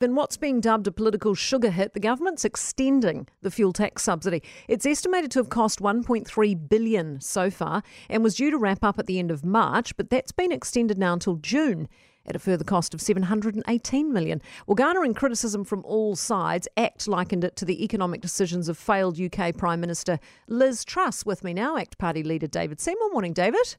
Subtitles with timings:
[0.00, 4.44] In what's being dubbed a political sugar hit, the government's extending the fuel tax subsidy.
[4.68, 9.00] It's estimated to have cost 1.3 billion so far and was due to wrap up
[9.00, 11.88] at the end of March, but that's been extended now until June
[12.26, 14.40] at a further cost of 718 million.
[14.68, 19.18] Well, garnering criticism from all sides, ACT likened it to the economic decisions of failed
[19.20, 21.26] UK Prime Minister Liz Truss.
[21.26, 23.10] With me now, ACT Party leader David Seymour.
[23.10, 23.74] Morning, David.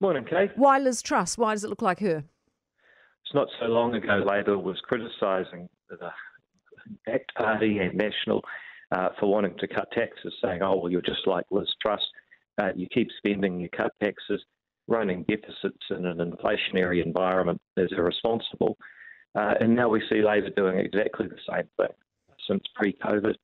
[0.00, 0.50] Morning, Kate.
[0.56, 1.36] Why Liz Truss?
[1.36, 2.24] Why does it look like her?
[3.34, 6.10] Not so long ago Labour was criticising the
[7.12, 8.42] ACT Party and National
[8.92, 12.02] uh, for wanting to cut taxes, saying, oh, well, you're just like Liz Truss.
[12.60, 14.42] Uh, you keep spending, you cut taxes,
[14.88, 18.76] running deficits in an inflationary environment is irresponsible.
[19.34, 21.94] Uh, and now we see Labour doing exactly the same thing.
[22.48, 23.34] Since pre COVID,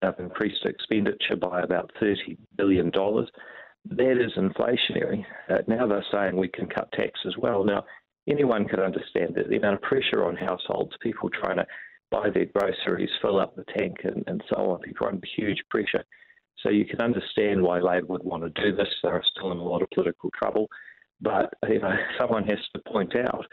[0.00, 2.90] they've increased expenditure by about $30 billion.
[2.90, 5.24] That is inflationary.
[5.50, 7.64] Uh, now they're saying we can cut tax as well.
[7.64, 7.84] Now,
[8.28, 11.66] anyone could understand that the amount of pressure on households, people trying to
[12.10, 16.04] buy their groceries, fill up the tank, and, and so on, people under huge pressure.
[16.62, 18.88] So you can understand why Labour would want to do this.
[19.02, 20.68] They are still in a lot of political trouble.
[21.20, 23.46] But you know, someone has to point out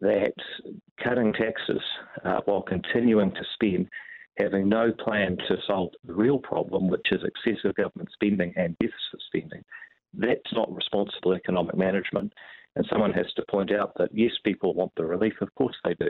[0.00, 0.32] that
[1.02, 1.82] cutting taxes
[2.24, 3.88] uh, while continuing to spend,
[4.38, 9.20] having no plan to solve the real problem, which is excessive government spending and deficit
[9.26, 9.62] spending,
[10.14, 12.32] that's not responsible economic management.
[12.80, 15.92] And someone has to point out that yes, people want the relief, of course they
[15.92, 16.08] do,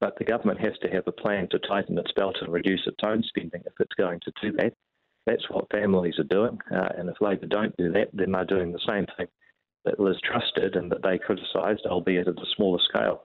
[0.00, 3.00] but the government has to have a plan to tighten its belt and reduce its
[3.02, 4.72] own spending if it's going to do that.
[5.26, 8.70] That's what families are doing, uh, and if Labour don't do that, then they're doing
[8.70, 9.26] the same thing
[9.84, 13.24] that Liz Truss did and that they criticised, albeit at a smaller scale.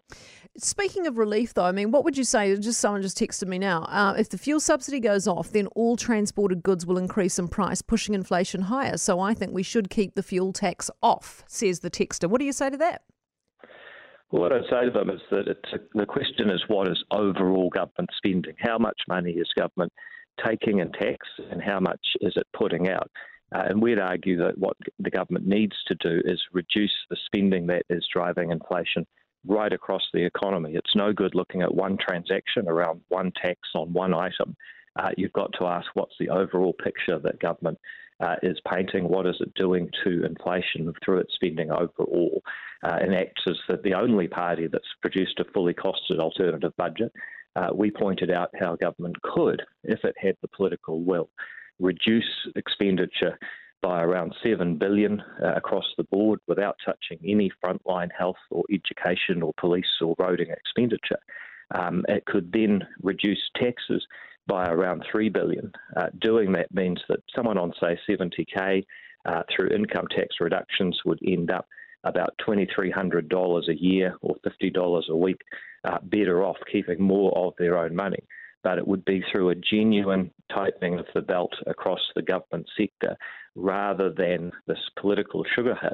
[0.58, 2.56] Speaking of relief, though, I mean, what would you say?
[2.58, 3.84] Just someone just texted me now.
[3.84, 7.84] Uh, if the fuel subsidy goes off, then all transported goods will increase in price,
[7.84, 8.98] pushing inflation higher.
[8.98, 12.28] So I think we should keep the fuel tax off, says the texter.
[12.28, 13.04] What do you say to that?
[14.32, 17.70] Well, what I'd say to them is that a, the question is what is overall
[17.70, 18.56] government spending?
[18.60, 19.94] How much money is government
[20.46, 23.10] taking in tax and how much is it putting out?
[23.54, 27.68] Uh, and we'd argue that what the government needs to do is reduce the spending
[27.68, 29.06] that is driving inflation
[29.46, 30.74] right across the economy.
[30.76, 34.56] It's no good looking at one transaction around one tax on one item.
[34.98, 37.78] Uh, you've got to ask what's the overall picture that government
[38.20, 42.42] uh, is painting, what is it doing to inflation through its spending overall.
[42.84, 47.12] Uh, and ACT is the, the only party that's produced a fully costed alternative budget.
[47.56, 51.30] Uh, we pointed out how government could, if it had the political will,
[51.80, 53.38] reduce expenditure
[53.82, 59.42] by around 7 billion uh, across the board without touching any frontline health or education
[59.42, 61.20] or police or roading expenditure.
[61.76, 64.06] Um, it could then reduce taxes
[64.48, 65.72] by around 3 billion.
[65.96, 68.86] Uh, doing that means that someone on say 70k
[69.26, 71.68] uh, through income tax reductions would end up
[72.04, 75.42] about $2,300 a year or $50 a week
[75.84, 78.24] uh, better off keeping more of their own money
[78.68, 83.16] but it would be through a genuine tightening of the belt across the government sector
[83.56, 85.94] rather than this political sugar hit,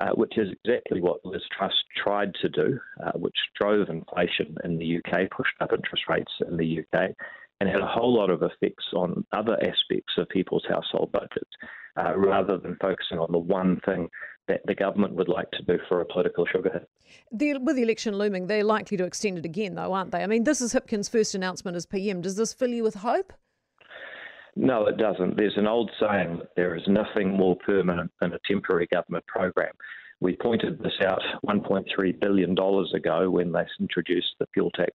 [0.00, 4.78] uh, which is exactly what Liz Truss tried to do, uh, which drove inflation in
[4.78, 7.10] the UK, pushed up interest rates in the UK,
[7.58, 11.50] and had a whole lot of effects on other aspects of people's household budgets,
[11.96, 14.08] uh, rather than focusing on the one thing
[14.48, 16.88] that the government would like to do for a political sugar hit.
[17.30, 20.22] The, with the election looming, they're likely to extend it again, though, aren't they?
[20.22, 22.20] I mean, this is Hipkins' first announcement as PM.
[22.20, 23.32] Does this fill you with hope?
[24.56, 25.36] No, it doesn't.
[25.36, 29.72] There's an old saying that there is nothing more permanent than a temporary government program.
[30.20, 34.92] We pointed this out $1.3 billion ago when they introduced the fuel tax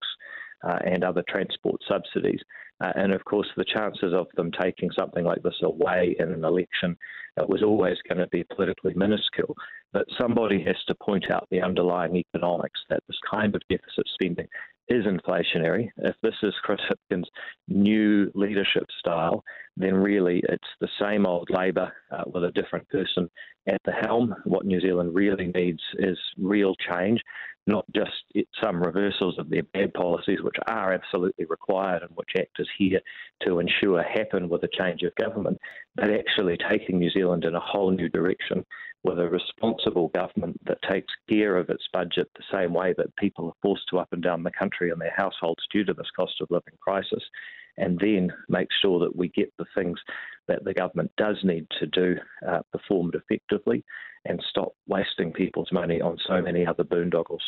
[0.62, 2.40] uh, and other transport subsidies.
[2.80, 6.44] Uh, and of course, the chances of them taking something like this away in an
[6.44, 6.96] election
[7.38, 9.54] uh, was always going to be politically minuscule.
[9.92, 14.48] But somebody has to point out the underlying economics that this kind of deficit spending
[14.88, 15.90] is inflationary.
[15.98, 17.26] If this is Chris Hipkins'
[17.68, 19.44] new leadership style,
[19.76, 23.28] then really it's the same old Labour uh, with a different person
[23.66, 24.34] at the helm.
[24.44, 27.20] What New Zealand really needs is real change,
[27.68, 28.10] not just
[28.62, 33.00] some reversals of their bad policies, which are absolutely required and which ACT here
[33.42, 35.58] to ensure happen with a change of government,
[35.94, 38.64] but actually taking New Zealand in a whole new direction
[39.04, 43.46] with a responsible government that takes care of its budget the same way that people
[43.46, 46.34] are forced to up and down the country and their households due to this cost
[46.40, 47.22] of living crisis,
[47.78, 49.98] and then make sure that we get the things
[50.48, 52.16] that the government does need to do
[52.46, 53.84] uh, performed effectively
[54.24, 57.38] and stop wasting people's money on so many other boondoggles.